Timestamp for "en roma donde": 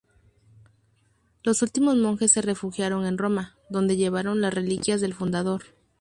3.05-3.97